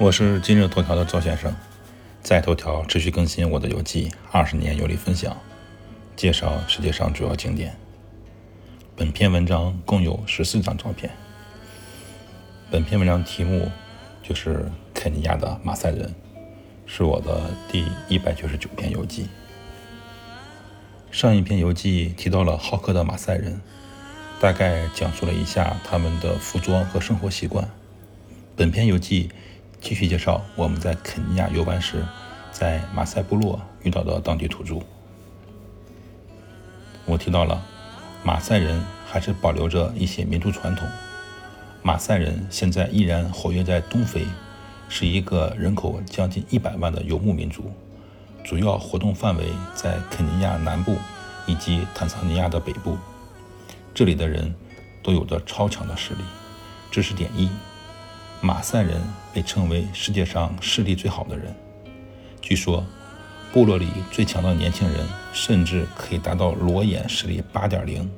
[0.00, 1.54] 我是今日头条的赵先生，
[2.22, 5.36] 在头条持续更新我的游记，二十年游历分享，
[6.16, 7.76] 介绍世界上主要景点。
[8.96, 11.10] 本篇文章共有十四张照片。
[12.70, 13.70] 本篇文章题目
[14.22, 16.14] 就是肯尼亚的马赛人，
[16.86, 19.28] 是我的第一百九十九篇游记。
[21.10, 23.60] 上一篇游记提到了好客的马赛人，
[24.40, 27.68] 大概讲述了一下他们的服装和生活习惯。
[28.56, 29.28] 本篇游记。
[29.80, 32.04] 继续介绍我们在肯尼亚游玩时，
[32.52, 34.76] 在马赛部落遇到的当地土著。
[37.06, 37.60] 我提到了
[38.22, 40.86] 马赛人还是保留着一些民族传统。
[41.82, 44.26] 马赛人现在依然活跃在东非，
[44.88, 47.72] 是一个人口将近一百万的游牧民族，
[48.44, 50.96] 主要活动范围在肯尼亚南部
[51.46, 52.98] 以及坦桑尼亚的北部。
[53.94, 54.54] 这里的人
[55.02, 56.20] 都有着超强的实力。
[56.90, 57.48] 知识点一。
[58.42, 59.02] 马赛人
[59.34, 61.54] 被称为世界上视力最好的人。
[62.40, 62.82] 据说，
[63.52, 68.10] 部落里最强的年轻人甚至可以达到裸眼视力八点零。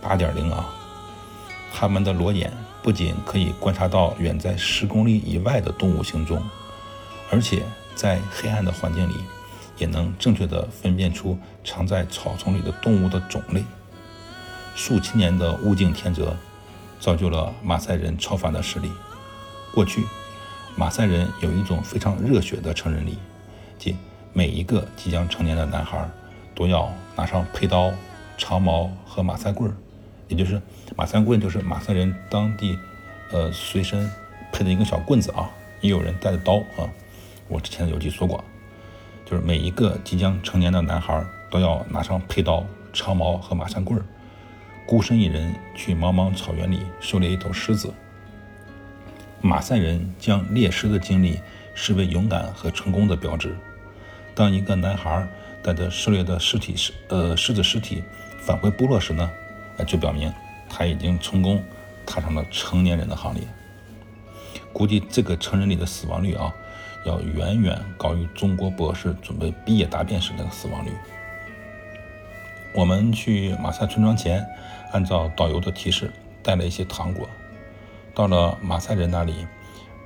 [0.00, 0.72] 八点零啊！
[1.70, 2.50] 他们的裸眼
[2.82, 6.42] 不仅可以观察到远在十公里以外的动物行踪，
[7.30, 7.62] 而且
[7.94, 9.16] 在黑暗的环境里，
[9.76, 13.62] 也能正确地分辨出藏在草丛里的动物的种类。
[14.74, 16.34] 数千年的物竞天择，
[16.98, 18.90] 造就了马赛人超凡的实力。
[19.72, 20.04] 过去，
[20.76, 23.18] 马赛人有一种非常热血的成人礼，
[23.78, 23.96] 即
[24.32, 26.08] 每一个即将成年的男孩
[26.54, 27.92] 都要拿上佩刀、
[28.36, 29.74] 长矛和马赛棍儿，
[30.26, 30.60] 也就是
[30.96, 32.76] 马赛棍就是马赛人当地
[33.30, 34.10] 呃随身
[34.52, 35.48] 配的一个小棍子啊，
[35.80, 36.90] 也有人带着刀啊。
[37.46, 38.42] 我之前有记说过，
[39.24, 44.02] 就是每一个即将成年的男孩都要拿上佩刀、长矛和马赛棍儿，
[44.84, 47.92] 孤身一人去茫茫草原里狩猎一头狮子。
[49.42, 51.40] 马赛人将猎狮的经历
[51.74, 53.56] 视为勇敢和成功的标志。
[54.34, 55.26] 当一个男孩
[55.62, 58.02] 带着狩猎的尸体狮呃狮子尸体
[58.40, 59.30] 返回部落时呢，
[59.86, 60.32] 就表明
[60.68, 61.62] 他已经成功
[62.06, 63.42] 踏上了成年人的行列。
[64.72, 66.54] 估计这个成人礼的死亡率啊，
[67.04, 70.90] 要远远高于中国博士准备毕业答辩时那个死亡率。
[72.72, 74.46] 我们去马赛村庄前，
[74.92, 76.10] 按照导游的提示
[76.42, 77.28] 带了一些糖果。
[78.20, 79.46] 到了马赛人那里，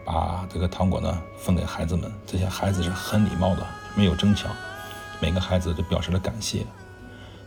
[0.05, 2.09] 把这个糖果呢分给孩子们。
[2.25, 3.67] 这些孩子是很礼貌的，
[3.97, 4.53] 没有争抢，
[5.19, 6.65] 每个孩子都表示了感谢。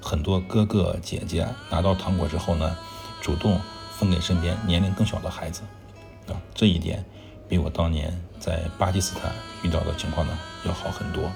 [0.01, 2.75] 很多哥哥姐姐拿到糖果之后呢，
[3.21, 3.57] 主动
[3.93, 5.61] 分给身边年龄更小的孩子。
[6.27, 7.01] 啊，这一点
[7.47, 9.31] 比我当年在巴基斯坦
[9.63, 11.31] 遇到的情况呢要好很多。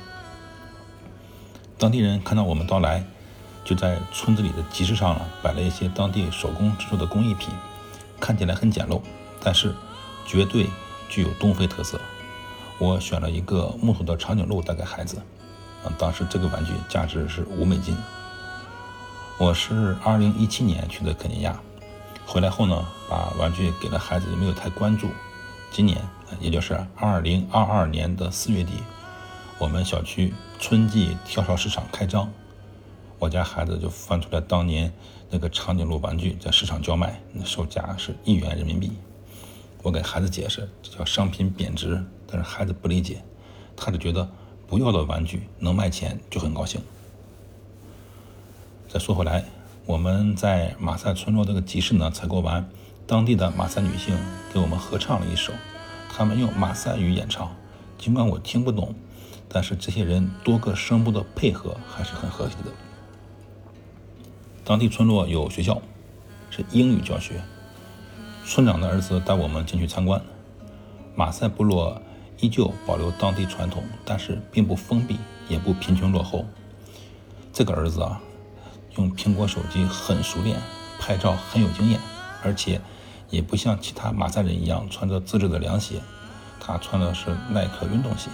[1.77, 3.01] 当地人看到我们到来，
[3.63, 7.47] 就在村子里的集市上摆了一些当地手工制作的工艺品。
[8.19, 9.01] 看起来很简陋，
[9.43, 9.73] 但是
[10.25, 10.67] 绝对
[11.09, 11.99] 具有东非特色。
[12.77, 15.17] 我选了一个木头的长颈鹿带给孩子，
[15.83, 17.95] 啊，当时这个玩具价值是五美金。
[19.37, 21.59] 我是二零一七年去的肯尼亚，
[22.25, 25.09] 回来后呢，把玩具给了孩子，也没有太关注。
[25.71, 25.99] 今年，
[26.39, 28.73] 也就是二零二二年的四月底，
[29.57, 32.29] 我们小区春季跳蚤市场开张。
[33.19, 34.91] 我家孩子就翻出来当年
[35.29, 38.91] 那个长颈鹿玩具，在市场叫卖，那售价是一元人民币。
[39.83, 43.23] 我给孩子解释，这叫商品贬值，但是孩子不理解，
[43.75, 44.29] 他就觉得
[44.67, 46.79] 不要的玩具能卖钱就很高兴。
[48.87, 49.43] 再说回来，
[49.85, 52.69] 我们在马赛村落这个集市呢采购完，
[53.07, 54.15] 当地的马赛女性
[54.53, 55.51] 给我们合唱了一首，
[56.09, 57.55] 他们用马赛语演唱，
[57.97, 58.93] 尽管我听不懂，
[59.49, 62.71] 但是这些人多个声部的配合还是很和谐的。
[64.63, 65.81] 当地村落有学校，
[66.51, 67.41] 是英语教学。
[68.45, 70.21] 村长的儿子带我们进去参观。
[71.15, 72.01] 马赛部落
[72.39, 76.45] 依旧保留当地传统，但是并不封闭，也不贫穷落后。
[77.53, 78.21] 这个儿子啊，
[78.97, 80.57] 用苹果手机很熟练，
[80.99, 81.99] 拍照很有经验，
[82.43, 82.81] 而且
[83.29, 86.01] 也不像其他马赛人一样穿着自制的凉鞋，
[86.59, 88.29] 他穿的是耐克运动鞋。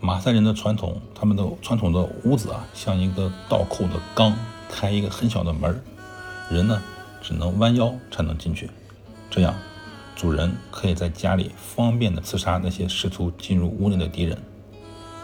[0.00, 4.34] 马赛人的传统，他们的传统的屋子啊，像一个倒扣的缸。
[4.70, 5.82] 开一个很小的门
[6.50, 6.82] 人呢
[7.20, 8.70] 只能弯腰才能进去，
[9.30, 9.54] 这样
[10.16, 14.36] 主人可以在家里方便的刺杀那些试图进入屋内的敌人。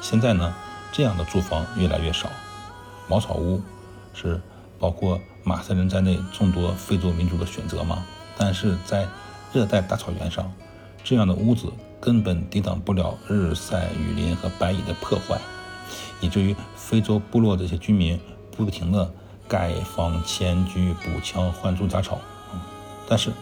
[0.00, 0.54] 现在呢，
[0.92, 2.30] 这样的住房越来越少，
[3.08, 3.60] 茅草屋
[4.12, 4.40] 是
[4.78, 8.04] 包括马赛人在内众多非洲民族的选择吗？
[8.36, 9.08] 但是在
[9.52, 10.52] 热带大草原上，
[11.02, 15.40] 这样的屋子根本抵挡不了日晒雨淋和白蚁的破坏，
[16.20, 18.20] 以至于非洲部落这些居民
[18.56, 19.10] 不停的。
[19.48, 22.18] 盖房迁居补墙换猪杂草，
[23.08, 23.32] 但是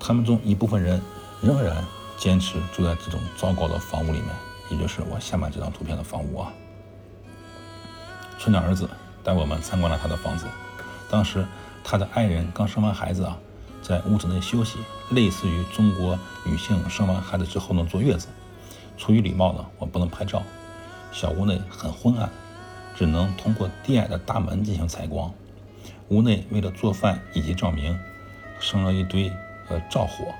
[0.00, 1.00] 他们中一部分人
[1.42, 1.84] 仍然
[2.16, 4.28] 坚持住在这种糟糕的房屋里面，
[4.70, 6.52] 也就是我下面这张图片的房屋啊。
[8.38, 8.88] 村长儿子
[9.22, 10.46] 带我们参观了他的房子，
[11.10, 11.46] 当时
[11.84, 13.36] 他的爱人刚生完孩子啊，
[13.82, 14.78] 在屋子内休息，
[15.10, 18.28] 类似于中国女性生完孩子之后呢坐月子。
[18.96, 20.42] 出于礼貌呢，我不能拍照。
[21.12, 22.28] 小屋内很昏暗，
[22.98, 25.32] 只能通过低矮的大门进行采光。
[26.08, 27.96] 屋内为了做饭以及照明，
[28.58, 29.30] 生了一堆
[29.68, 30.34] 呃灶火，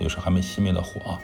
[0.00, 1.20] 有时还没熄灭的火啊。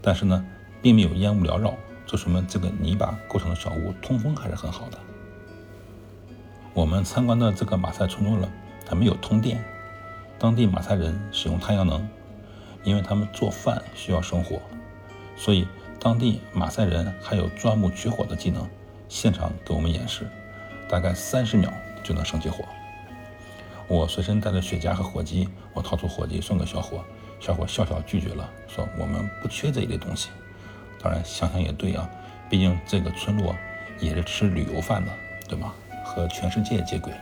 [0.00, 0.44] 但是呢，
[0.82, 1.72] 并没有烟雾缭绕，
[2.04, 4.98] 这说明这个泥巴构成的小屋通风还是很好的。
[6.74, 8.50] 我们参观的这个马赛村落呢，
[8.84, 9.62] 它没有通电，
[10.36, 12.04] 当地马赛人使用太阳能，
[12.82, 14.60] 因为他们做饭需要生火，
[15.36, 15.68] 所以
[16.00, 18.68] 当地马赛人还有钻木取火的技能，
[19.12, 20.26] 现场给我们演示，
[20.88, 21.70] 大概三十秒
[22.02, 22.64] 就能升起火。
[23.86, 27.04] 我随身带着雪茄和火机，我掏出火机送给小伙，
[27.38, 30.30] 小伙笑笑拒绝了，说我们不缺这一类东西。
[30.98, 32.08] 当然想想也对啊，
[32.48, 33.54] 毕竟这个村落
[34.00, 35.12] 也是吃旅游饭的，
[35.46, 35.74] 对吗？
[36.02, 37.12] 和全世界接轨，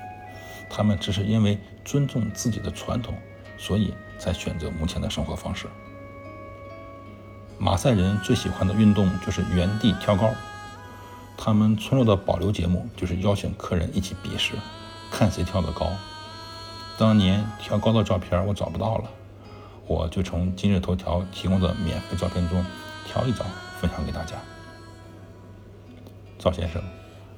[0.70, 3.16] 他们只是因为尊重自己的传统，
[3.58, 5.66] 所以才选择目前的生活方式。
[7.58, 10.30] 马赛人最喜欢的运动就是原地跳高，
[11.42, 14.52] 他们村落的保留节目就是邀请客人一起比试，
[15.10, 15.90] 看谁跳得高。
[16.98, 19.04] 当年跳高的照片我找不到了，
[19.86, 22.62] 我就从今日头条提供的免费照片中
[23.06, 23.46] 挑一张
[23.80, 24.36] 分享给大家。
[26.38, 26.82] 赵先生。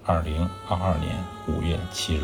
[0.05, 1.15] 二零二二年
[1.47, 2.23] 五月七日。